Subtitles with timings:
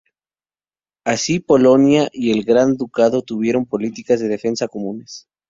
[1.05, 5.27] Así, Polonia y el Gran Ducado tuvieron políticas de defensa comunes.